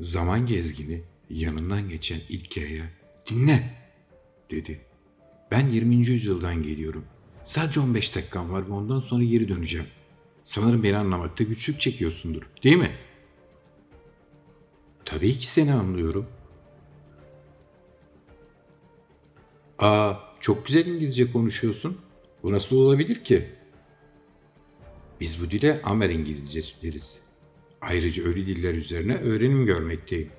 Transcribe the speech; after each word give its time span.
Zaman 0.00 0.46
gezgini 0.46 1.02
yanından 1.30 1.88
geçen 1.88 2.20
ilk 2.28 2.56
yaya 2.56 2.84
dinle 3.30 3.70
dedi. 4.50 4.80
Ben 5.50 5.68
20. 5.68 5.94
yüzyıldan 5.94 6.62
geliyorum. 6.62 7.04
Sadece 7.44 7.80
15 7.80 8.16
dakikam 8.16 8.50
var 8.50 8.68
ve 8.68 8.72
ondan 8.72 9.00
sonra 9.00 9.24
geri 9.24 9.48
döneceğim. 9.48 9.86
Sanırım 10.44 10.82
beni 10.82 10.96
anlamakta 10.96 11.44
güçlük 11.44 11.80
çekiyorsundur 11.80 12.42
değil 12.64 12.76
mi? 12.76 12.90
Tabii 15.04 15.38
ki 15.38 15.46
seni 15.46 15.72
anlıyorum. 15.72 16.26
Aa, 19.78 20.14
çok 20.40 20.66
güzel 20.66 20.86
İngilizce 20.86 21.32
konuşuyorsun. 21.32 22.00
Bu 22.42 22.52
nasıl 22.52 22.76
olabilir 22.76 23.24
ki? 23.24 23.50
Biz 25.20 25.42
bu 25.42 25.50
dile 25.50 25.80
Amer 25.84 26.10
İngilizcesi 26.10 26.82
deriz. 26.82 27.29
Ayrıca 27.80 28.24
ölü 28.24 28.46
diller 28.46 28.74
üzerine 28.74 29.16
öğrenim 29.16 29.66
görmekteyim. 29.66 30.30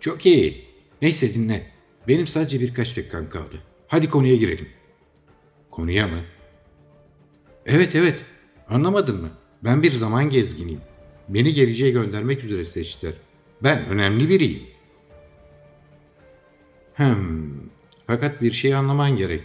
Çok 0.00 0.26
iyi. 0.26 0.64
Neyse 1.02 1.34
dinle. 1.34 1.66
Benim 2.08 2.26
sadece 2.26 2.60
birkaç 2.60 2.96
dakikam 2.96 3.28
kaldı. 3.28 3.62
Hadi 3.88 4.10
konuya 4.10 4.36
girelim. 4.36 4.68
Konuya 5.70 6.08
mı? 6.08 6.20
Evet 7.66 7.94
evet. 7.94 8.16
Anlamadın 8.68 9.20
mı? 9.20 9.30
Ben 9.64 9.82
bir 9.82 9.92
zaman 9.92 10.30
gezginiyim. 10.30 10.80
Beni 11.28 11.54
geleceğe 11.54 11.90
göndermek 11.90 12.44
üzere 12.44 12.64
seçtiler. 12.64 13.12
Ben 13.62 13.86
önemli 13.86 14.28
biriyim. 14.28 14.62
Hmm. 16.94 17.46
Fakat 18.06 18.42
bir 18.42 18.52
şey 18.52 18.74
anlaman 18.74 19.16
gerek. 19.16 19.42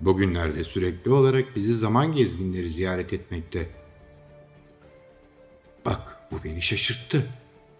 Bugünlerde 0.00 0.64
sürekli 0.64 1.10
olarak 1.10 1.56
bizi 1.56 1.74
zaman 1.74 2.12
gezginleri 2.12 2.70
ziyaret 2.70 3.12
etmekte. 3.12 3.68
Bak 5.86 6.18
bu 6.30 6.44
beni 6.44 6.62
şaşırttı. 6.62 7.26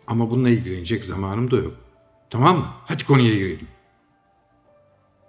Ama 0.07 0.31
bununla 0.31 0.49
ilgilenecek 0.49 1.05
zamanım 1.05 1.51
da 1.51 1.57
yok. 1.57 1.77
Tamam 2.31 2.59
mı? 2.59 2.67
Hadi 2.85 3.05
konuya 3.05 3.35
girelim. 3.35 3.69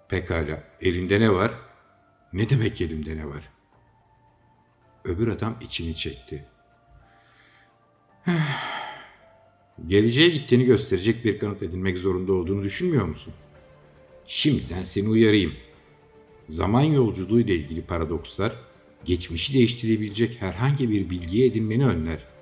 Pekala. 0.10 0.64
Elinde 0.82 1.20
ne 1.20 1.34
var? 1.34 1.52
Ne 2.34 2.50
demek 2.50 2.82
elimde 2.82 3.18
ne 3.18 3.26
var? 3.26 3.50
Öbür 5.04 5.28
adam 5.28 5.56
içini 5.62 5.96
çekti. 5.96 6.46
Geleceğe 9.88 10.30
gittiğini 10.30 10.66
gösterecek 10.66 11.26
bir 11.26 11.40
kanıt 11.40 11.64
edinmek 11.64 11.98
zorunda 11.98 12.34
olduğunu 12.34 12.64
düşünmüyor 12.64 13.06
musun? 13.06 13.34
Şimdiden 14.28 14.84
seni 14.84 15.10
uyarayım. 15.10 15.54
Zaman 16.48 16.82
yolculuğu 16.82 17.40
ile 17.40 17.56
ilgili 17.56 17.82
paradokslar, 17.82 18.56
geçmişi 19.06 19.54
değiştirebilecek 19.54 20.42
herhangi 20.42 20.90
bir 20.90 21.10
bilgiye 21.10 21.48
edinmeni 21.48 21.86
önler. 21.86 22.37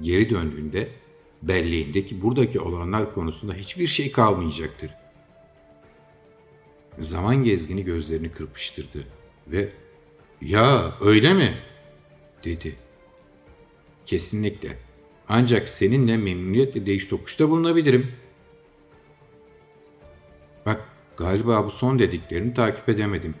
Geri 0.00 0.30
döndüğünde 0.30 0.88
belleğindeki 1.42 2.22
buradaki 2.22 2.60
olanlar 2.60 3.14
konusunda 3.14 3.54
hiçbir 3.54 3.86
şey 3.86 4.12
kalmayacaktır. 4.12 4.90
Zaman 6.98 7.44
gezgini 7.44 7.84
gözlerini 7.84 8.32
kırpıştırdı 8.32 9.04
ve 9.46 9.72
''Ya 10.42 10.94
öyle 11.00 11.34
mi?'' 11.34 11.58
dedi. 12.44 12.76
''Kesinlikle. 14.06 14.78
Ancak 15.28 15.68
seninle 15.68 16.16
memnuniyetle 16.16 16.86
değiş 16.86 17.06
tokuşta 17.06 17.50
bulunabilirim.'' 17.50 18.12
Bak 20.66 20.88
galiba 21.16 21.66
bu 21.66 21.70
son 21.70 21.98
dediklerini 21.98 22.54
takip 22.54 22.88
edemedim. 22.88 23.34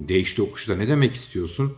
Değiş 0.00 0.34
tokuşta 0.34 0.76
ne 0.76 0.88
demek 0.88 1.14
istiyorsun? 1.14 1.76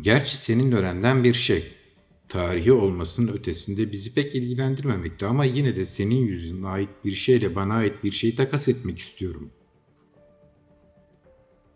Gerçi 0.00 0.36
senin 0.36 0.72
öğrenden 0.72 1.24
bir 1.24 1.34
şey 1.34 1.74
tarihi 2.28 2.72
olmasının 2.72 3.32
ötesinde 3.32 3.92
bizi 3.92 4.14
pek 4.14 4.34
ilgilendirmemekte 4.34 5.26
ama 5.26 5.44
yine 5.44 5.76
de 5.76 5.86
senin 5.86 6.26
yüzüne 6.26 6.68
ait 6.68 6.88
bir 7.04 7.12
şeyle 7.12 7.54
bana 7.54 7.74
ait 7.74 8.04
bir 8.04 8.12
şeyi 8.12 8.34
takas 8.34 8.68
etmek 8.68 8.98
istiyorum. 8.98 9.50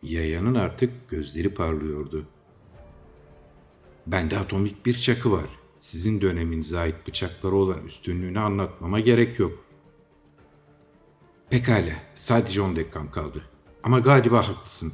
Yayanın 0.03 0.55
artık 0.55 1.09
gözleri 1.09 1.55
parlıyordu. 1.55 2.27
Bende 4.07 4.39
atomik 4.39 4.87
bir 4.87 4.95
çakı 4.95 5.33
var. 5.33 5.49
Sizin 5.79 6.21
döneminize 6.21 6.79
ait 6.79 7.07
bıçaklara 7.07 7.55
olan 7.55 7.87
üstünlüğünü 7.87 8.39
anlatmama 8.39 9.01
gerek 9.01 9.39
yok. 9.39 9.65
Pekala, 11.51 11.95
sadece 12.15 12.63
10 12.63 12.77
dakikam 12.77 13.11
kaldı. 13.11 13.45
Ama 13.83 13.99
galiba 13.99 14.49
haklısın. 14.49 14.93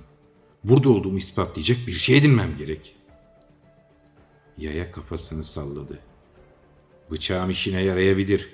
Burada 0.64 0.88
olduğumu 0.88 1.18
ispatlayacak 1.18 1.78
bir 1.86 1.92
şey 1.92 2.16
edinmem 2.16 2.56
gerek.'' 2.58 3.05
Yaya 4.58 4.92
kafasını 4.92 5.44
salladı. 5.44 5.98
Bıçağım 7.10 7.50
işine 7.50 7.82
yarayabilir. 7.82 8.50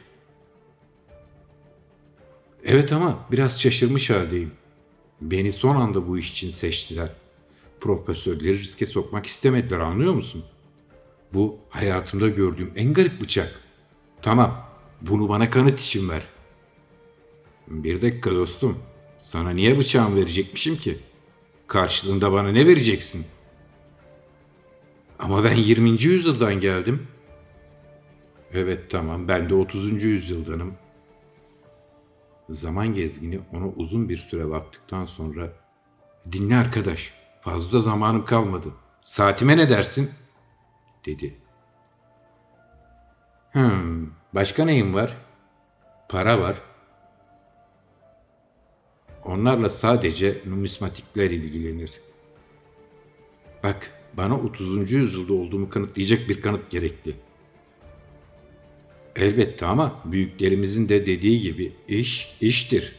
Evet 2.65 2.93
ama 2.93 3.27
biraz 3.31 3.61
şaşırmış 3.61 4.11
haldeyim. 4.11 4.53
Beni 5.21 5.53
son 5.53 5.77
anda 5.77 6.09
bu 6.09 6.19
iş 6.19 6.33
için 6.33 6.51
seçtiler. 6.51 7.09
Profesörleri 7.81 8.59
riske 8.59 8.87
sokmak 8.87 9.27
istemediler 9.27 9.79
anlıyor 9.79 10.15
musun? 10.15 10.45
Bu 11.33 11.59
hayatımda 11.69 12.29
gördüğüm 12.29 12.73
en 12.77 12.93
garip 12.93 13.21
bıçak. 13.21 13.61
Tamam, 14.23 14.67
bunu 15.01 15.29
bana 15.29 15.51
kanıt 15.51 15.81
için 15.81 16.09
ver. 16.09 16.23
Bir 17.69 18.03
dakika 18.03 18.31
dostum, 18.31 18.79
sana 19.17 19.51
niye 19.51 19.79
bıçağımı 19.79 20.17
verecekmişim 20.17 20.77
ki? 20.77 20.99
Karşılığında 21.67 22.33
bana 22.33 22.49
ne 22.49 22.67
vereceksin?'' 22.67 23.42
Ama 25.23 25.45
ben 25.45 25.55
20. 25.55 25.91
yüzyıldan 25.91 26.61
geldim. 26.61 27.09
Evet 28.53 28.91
tamam 28.91 29.29
ben 29.29 29.51
de 29.51 29.55
30. 29.55 30.03
yüzyıldanım. 30.03 30.75
Zaman 32.51 32.95
gezgini 32.95 33.41
ona 33.53 33.69
uzun 33.69 34.09
bir 34.09 34.17
süre 34.17 34.51
baktıktan 34.51 35.05
sonra 35.05 35.53
dinle 36.33 36.57
arkadaş 36.57 37.13
fazla 37.41 37.81
zamanım 37.81 38.25
kalmadı. 38.25 38.69
Saatime 39.03 39.57
ne 39.57 39.69
dersin? 39.69 40.11
dedi. 41.07 41.37
Hmm, 43.53 44.07
başka 44.35 44.65
neyim 44.65 44.95
var? 44.95 45.17
Para 46.09 46.41
var. 46.41 46.63
Onlarla 49.25 49.71
sadece 49.71 50.41
numismatikler 50.47 51.31
ilgilenir. 51.31 52.01
Bak 53.63 54.02
bana 54.17 54.39
30. 54.39 54.93
yüzyılda 54.93 55.33
olduğumu 55.33 55.69
kanıtlayacak 55.69 56.29
bir 56.29 56.41
kanıt 56.41 56.71
gerekli. 56.71 57.17
Elbette 59.17 59.67
ama 59.67 60.03
büyüklerimizin 60.05 60.89
de 60.89 61.07
dediği 61.07 61.41
gibi 61.41 61.73
iş 61.89 62.37
iştir. 62.41 62.97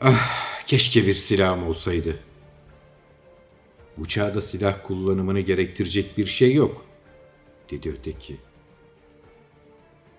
Ah 0.00 0.64
keşke 0.66 1.06
bir 1.06 1.14
silahım 1.14 1.68
olsaydı. 1.68 2.18
Bu 3.96 4.08
çağda 4.08 4.40
silah 4.40 4.86
kullanımını 4.86 5.40
gerektirecek 5.40 6.18
bir 6.18 6.26
şey 6.26 6.54
yok, 6.54 6.84
dedi 7.70 7.94
öteki. 7.98 8.36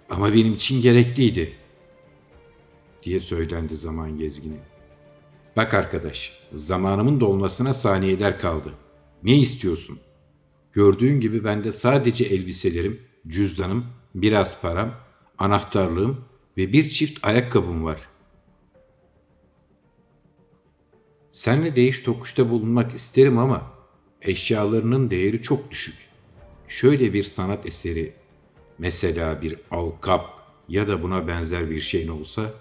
Ama 0.09 0.33
benim 0.33 0.53
için 0.53 0.81
gerekliydi, 0.81 1.53
diye 3.03 3.19
söylendi 3.19 3.77
zaman 3.77 4.17
gezgini. 4.17 4.57
Bak 5.57 5.73
arkadaş, 5.73 6.39
zamanımın 6.53 7.19
dolmasına 7.19 7.73
saniyeler 7.73 8.39
kaldı.'' 8.39 8.88
Ne 9.23 9.37
istiyorsun? 9.37 9.99
Gördüğün 10.73 11.19
gibi 11.19 11.43
bende 11.43 11.71
sadece 11.71 12.23
elbiselerim, 12.23 13.01
cüzdanım, 13.27 13.85
biraz 14.15 14.61
param, 14.61 14.95
anahtarlığım 15.37 16.25
ve 16.57 16.73
bir 16.73 16.89
çift 16.89 17.25
ayakkabım 17.25 17.83
var. 17.83 18.09
Senle 21.31 21.75
değiş 21.75 22.01
tokuşta 22.01 22.49
bulunmak 22.49 22.93
isterim 22.95 23.37
ama 23.37 23.73
eşyalarının 24.21 25.11
değeri 25.11 25.41
çok 25.41 25.71
düşük. 25.71 25.95
Şöyle 26.67 27.13
bir 27.13 27.23
sanat 27.23 27.65
eseri, 27.65 28.13
mesela 28.77 29.41
bir 29.41 29.59
alkap 29.71 30.39
ya 30.69 30.87
da 30.87 31.01
buna 31.01 31.27
benzer 31.27 31.69
bir 31.69 31.79
şeyin 31.79 32.07
olsa, 32.07 32.53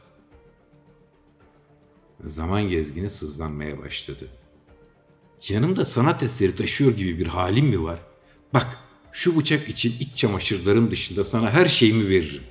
zaman 2.25 2.69
gezgini 2.69 3.11
sızlanmaya 3.11 3.79
başladı.'' 3.79 4.38
Yanımda 5.49 5.87
sanat 5.87 6.23
eseri 6.23 6.57
taşıyor 6.57 6.97
gibi 6.97 7.19
bir 7.19 7.27
halim 7.27 7.67
mi 7.67 7.83
var? 7.83 7.99
Bak 8.55 8.79
şu 9.13 9.37
bıçak 9.37 9.69
için 9.69 9.95
iç 10.01 10.17
çamaşırların 10.17 10.91
dışında 10.91 11.25
sana 11.25 11.51
her 11.51 11.69
şeyimi 11.69 12.09
veririm. 12.09 12.43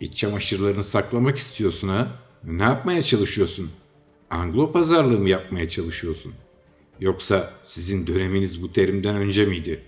İç 0.00 0.16
çamaşırlarını 0.16 0.84
saklamak 0.84 1.38
istiyorsun 1.38 1.88
ha? 1.88 2.08
Ne 2.44 2.62
yapmaya 2.62 3.02
çalışıyorsun? 3.02 3.70
Anglo 4.30 4.72
pazarlığı 4.72 5.18
mı 5.18 5.28
yapmaya 5.28 5.68
çalışıyorsun? 5.68 6.34
Yoksa 7.00 7.52
sizin 7.62 8.06
döneminiz 8.06 8.62
bu 8.62 8.72
terimden 8.72 9.16
önce 9.16 9.46
miydi? 9.46 9.84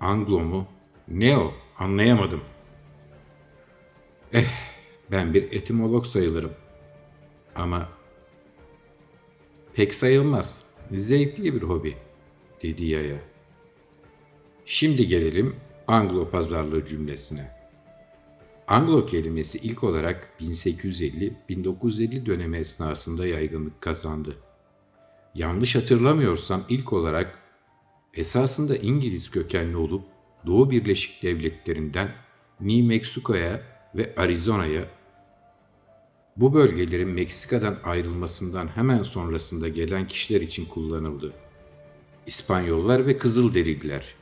Anglo 0.00 0.40
mu? 0.40 0.66
Ne 1.08 1.38
o? 1.38 1.54
Anlayamadım. 1.78 2.40
Eh, 4.32 4.44
ben 5.10 5.34
bir 5.34 5.42
etimolog 5.42 6.06
sayılırım. 6.06 6.52
Ama 7.54 7.88
Pek 9.74 9.94
sayılmaz. 9.94 10.74
Zevkli 10.90 11.54
bir 11.54 11.62
hobi, 11.62 11.96
dedi 12.62 12.84
Yaya. 12.84 13.18
Şimdi 14.66 15.08
gelelim 15.08 15.56
Anglo 15.86 16.30
pazarlığı 16.30 16.84
cümlesine. 16.84 17.50
Anglo 18.68 19.06
kelimesi 19.06 19.58
ilk 19.58 19.84
olarak 19.84 20.28
1850-1950 20.40 22.26
dönemi 22.26 22.56
esnasında 22.56 23.26
yaygınlık 23.26 23.80
kazandı. 23.80 24.36
Yanlış 25.34 25.74
hatırlamıyorsam 25.74 26.64
ilk 26.68 26.92
olarak 26.92 27.38
esasında 28.14 28.76
İngiliz 28.76 29.30
kökenli 29.30 29.76
olup 29.76 30.04
Doğu 30.46 30.70
Birleşik 30.70 31.22
Devletleri'nden 31.22 32.14
New 32.60 32.86
Mexico'ya 32.86 33.62
ve 33.94 34.14
Arizona'ya 34.16 34.84
bu 36.36 36.54
bölgelerin 36.54 37.08
Meksika'dan 37.08 37.78
ayrılmasından 37.84 38.68
hemen 38.76 39.02
sonrasında 39.02 39.68
gelen 39.68 40.06
kişiler 40.06 40.40
için 40.40 40.64
kullanıldı. 40.64 41.32
İspanyollar 42.26 43.06
ve 43.06 43.18
Kızılderililer. 43.18 44.14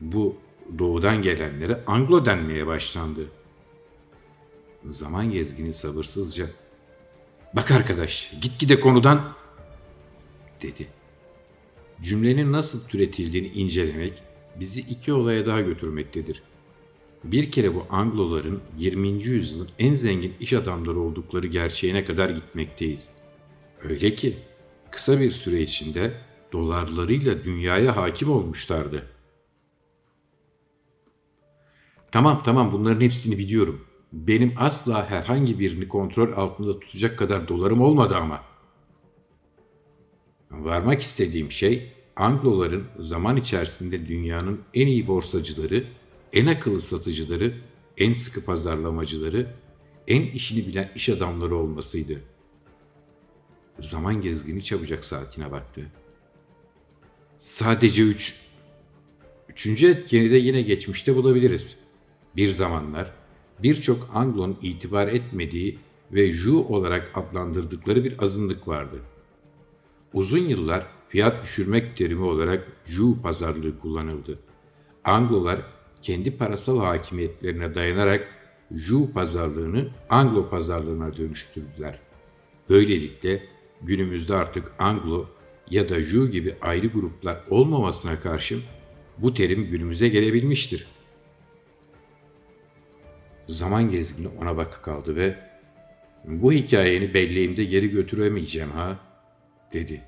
Bu 0.00 0.36
doğudan 0.78 1.22
gelenlere 1.22 1.84
Anglo 1.86 2.24
denmeye 2.26 2.66
başlandı. 2.66 3.26
Zaman 4.86 5.30
gezgini 5.30 5.72
sabırsızca 5.72 6.46
"Bak 7.54 7.70
arkadaş, 7.70 8.32
gitgide 8.40 8.80
konudan" 8.80 9.34
dedi. 10.62 10.86
Cümlenin 12.02 12.52
nasıl 12.52 12.88
türetildiğini 12.88 13.48
incelemek 13.48 14.22
bizi 14.60 14.80
iki 14.80 15.12
olaya 15.12 15.46
daha 15.46 15.60
götürmektedir. 15.60 16.42
Bir 17.24 17.50
kere 17.50 17.74
bu 17.74 17.86
Angloların 17.90 18.60
20. 18.78 19.08
yüzyılın 19.08 19.68
en 19.78 19.94
zengin 19.94 20.34
iş 20.40 20.52
adamları 20.52 21.00
oldukları 21.00 21.46
gerçeğine 21.46 22.04
kadar 22.04 22.30
gitmekteyiz. 22.30 23.22
Öyle 23.82 24.14
ki 24.14 24.36
kısa 24.90 25.20
bir 25.20 25.30
süre 25.30 25.60
içinde 25.60 26.12
dolarlarıyla 26.52 27.44
dünyaya 27.44 27.96
hakim 27.96 28.30
olmuşlardı. 28.30 29.06
Tamam 32.12 32.42
tamam 32.44 32.72
bunların 32.72 33.00
hepsini 33.00 33.38
biliyorum. 33.38 33.84
Benim 34.12 34.54
asla 34.56 35.10
herhangi 35.10 35.58
birini 35.58 35.88
kontrol 35.88 36.32
altında 36.32 36.80
tutacak 36.80 37.18
kadar 37.18 37.48
dolarım 37.48 37.80
olmadı 37.80 38.16
ama. 38.16 38.42
Varmak 40.50 41.00
istediğim 41.00 41.50
şey 41.52 41.92
Angloların 42.16 42.84
zaman 42.98 43.36
içerisinde 43.36 44.08
dünyanın 44.08 44.60
en 44.74 44.86
iyi 44.86 45.06
borsacıları, 45.06 45.84
en 46.32 46.46
akıllı 46.46 46.80
satıcıları, 46.80 47.54
en 47.98 48.12
sıkı 48.12 48.44
pazarlamacıları, 48.44 49.54
en 50.08 50.22
işini 50.22 50.66
bilen 50.66 50.92
iş 50.94 51.08
adamları 51.08 51.56
olmasıydı. 51.56 52.20
Zaman 53.80 54.22
gezgini 54.22 54.64
çabucak 54.64 55.04
saatine 55.04 55.52
baktı. 55.52 55.82
Sadece 57.38 58.02
üç. 58.02 58.42
Üçüncü 59.48 59.90
etkeni 59.90 60.30
de 60.30 60.36
yine 60.36 60.62
geçmişte 60.62 61.16
bulabiliriz. 61.16 61.78
Bir 62.36 62.48
zamanlar 62.48 63.12
birçok 63.62 64.10
Anglo'nun 64.14 64.58
itibar 64.62 65.08
etmediği 65.08 65.78
ve 66.12 66.32
Ju 66.32 66.58
olarak 66.58 67.10
adlandırdıkları 67.14 68.04
bir 68.04 68.22
azınlık 68.22 68.68
vardı. 68.68 69.00
Uzun 70.12 70.48
yıllar 70.48 70.86
fiyat 71.08 71.42
düşürmek 71.42 71.96
terimi 71.96 72.24
olarak 72.24 72.68
Ju 72.84 73.22
pazarlığı 73.22 73.78
kullanıldı. 73.78 74.38
Anglolar 75.04 75.62
kendi 76.02 76.36
parasal 76.36 76.78
hakimiyetlerine 76.78 77.74
dayanarak 77.74 78.28
Ju 78.74 79.12
pazarlığını 79.12 79.88
Anglo 80.08 80.50
pazarlığına 80.50 81.16
dönüştürdüler. 81.16 81.98
Böylelikle 82.68 83.42
günümüzde 83.82 84.34
artık 84.34 84.72
Anglo 84.78 85.26
ya 85.70 85.88
da 85.88 86.02
Ju 86.02 86.30
gibi 86.30 86.54
ayrı 86.62 86.86
gruplar 86.86 87.44
olmamasına 87.50 88.20
karşın 88.20 88.62
bu 89.18 89.34
terim 89.34 89.68
günümüze 89.68 90.08
gelebilmiştir. 90.08 90.86
Zaman 93.48 93.90
gezgini 93.90 94.28
ona 94.40 94.56
bakı 94.56 94.82
kaldı 94.82 95.16
ve 95.16 95.36
bu 96.24 96.52
hikayeni 96.52 97.14
belleğimde 97.14 97.64
geri 97.64 97.90
götüremeyeceğim 97.90 98.70
ha 98.70 98.98
dedi. 99.72 100.02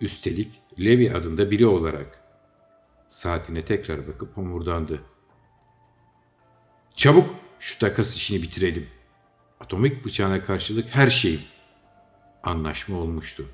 Üstelik 0.00 0.48
Levi 0.78 1.12
adında 1.12 1.50
biri 1.50 1.66
olarak. 1.66 2.19
Saatine 3.10 3.64
tekrar 3.64 4.08
bakıp 4.08 4.36
homurdandı. 4.36 5.00
Çabuk 6.96 7.34
şu 7.58 7.78
takas 7.78 8.16
işini 8.16 8.42
bitirelim. 8.42 8.86
Atomik 9.60 10.04
bıçağına 10.04 10.44
karşılık 10.44 10.94
her 10.94 11.10
şeyim. 11.10 11.40
Anlaşma 12.42 12.96
olmuştu. 12.96 13.46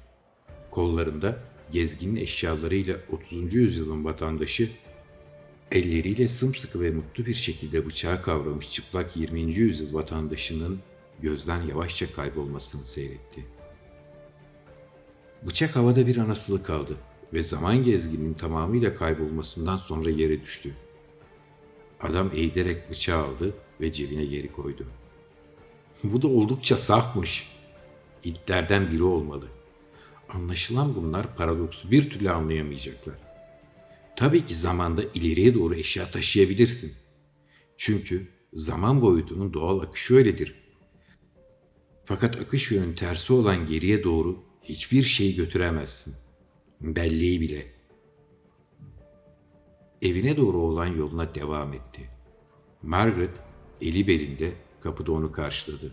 Kollarında 0.70 1.38
gezginin 1.70 2.17
eşyalarıyla 2.17 2.97
30. 3.12 3.55
yüzyılın 3.55 4.05
vatandaşı 4.05 4.70
elleriyle 5.73 6.29
sımsıkı 6.29 6.81
ve 6.81 6.91
mutlu 6.91 7.26
bir 7.26 7.35
şekilde 7.35 7.87
bıçağı 7.87 8.23
kavramış 8.23 8.70
çıplak 8.70 9.17
20. 9.17 9.41
yüzyıl 9.41 9.94
vatandaşının 9.94 10.81
gözden 11.20 11.62
yavaşça 11.62 12.12
kaybolmasını 12.12 12.85
seyretti. 12.85 13.44
Bıçak 15.43 15.76
havada 15.76 16.06
bir 16.06 16.17
anasılı 16.17 16.62
kaldı 16.62 16.97
ve 17.32 17.43
zaman 17.43 17.84
gezginin 17.84 18.34
tamamıyla 18.34 18.94
kaybolmasından 18.94 19.76
sonra 19.76 20.11
yere 20.11 20.43
düştü. 20.43 20.75
Adam 22.00 22.31
eğilerek 22.34 22.90
bıçağı 22.90 23.25
aldı 23.25 23.55
ve 23.81 23.93
cebine 23.93 24.25
geri 24.25 24.52
koydu. 24.52 24.87
Bu 26.05 26.23
da 26.23 26.28
oldukça 26.28 26.76
safmış. 26.76 27.56
İtlerden 28.25 28.93
biri 28.93 29.02
olmalı. 29.02 29.49
Anlaşılan 30.28 30.94
bunlar 30.94 31.37
paradoksu 31.37 31.90
bir 31.90 32.11
türlü 32.11 32.31
anlayamayacaklar. 32.31 33.14
Tabii 34.17 34.44
ki 34.44 34.55
zamanda 34.55 35.02
ileriye 35.14 35.55
doğru 35.55 35.75
eşya 35.75 36.11
taşıyabilirsin. 36.11 36.93
Çünkü 37.76 38.29
zaman 38.52 39.02
boyutunun 39.02 39.52
doğal 39.52 39.81
akışı 39.81 40.14
öyledir. 40.14 40.55
Fakat 42.05 42.37
akış 42.37 42.70
yönü 42.70 42.94
tersi 42.94 43.32
olan 43.32 43.67
geriye 43.67 44.05
doğru 44.05 44.44
hiçbir 44.62 45.02
şeyi 45.02 45.34
götüremezsin. 45.34 46.25
Belleği 46.81 47.40
bile. 47.40 47.67
Evine 50.02 50.37
doğru 50.37 50.58
olan 50.58 50.87
yoluna 50.87 51.34
devam 51.34 51.73
etti. 51.73 52.11
Margaret 52.82 53.31
eli 53.81 54.06
belinde 54.06 54.52
kapıda 54.81 55.12
onu 55.12 55.32
karşıladı. 55.32 55.93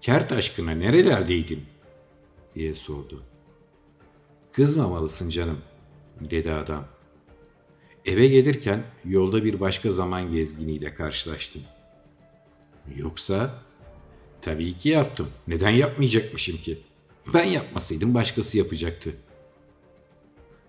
Kert 0.00 0.32
aşkına 0.32 0.70
nerelerdeydin? 0.70 1.64
diye 2.54 2.74
sordu. 2.74 3.22
Kızmamalısın 4.52 5.30
canım, 5.30 5.58
dedi 6.20 6.52
adam. 6.52 6.86
Eve 8.04 8.26
gelirken 8.26 8.82
yolda 9.04 9.44
bir 9.44 9.60
başka 9.60 9.90
zaman 9.90 10.32
gezginiyle 10.32 10.94
karşılaştım. 10.94 11.62
Yoksa? 12.96 13.62
Tabii 14.40 14.78
ki 14.78 14.88
yaptım. 14.88 15.28
Neden 15.48 15.70
yapmayacakmışım 15.70 16.56
ki? 16.56 16.82
Ben 17.34 17.44
yapmasaydım 17.44 18.14
başkası 18.14 18.58
yapacaktı. 18.58 19.16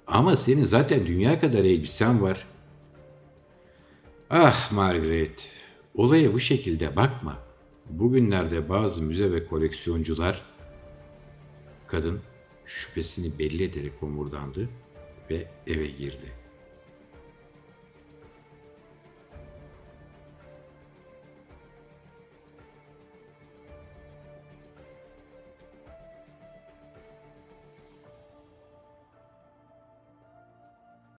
Ama 0.09 0.35
senin 0.35 0.63
zaten 0.63 1.05
dünya 1.05 1.39
kadar 1.39 1.59
elbisen 1.59 2.21
var. 2.21 2.47
Ah 4.29 4.71
Margaret, 4.71 5.49
olaya 5.95 6.33
bu 6.33 6.39
şekilde 6.39 6.95
bakma. 6.95 7.37
Bugünlerde 7.89 8.69
bazı 8.69 9.03
müze 9.03 9.31
ve 9.31 9.45
koleksiyoncular 9.45 10.41
kadın 11.87 12.21
şüphesini 12.65 13.39
belli 13.39 13.63
ederek 13.63 14.03
omurdandı 14.03 14.69
ve 15.29 15.47
eve 15.67 15.87
girdi. 15.87 16.38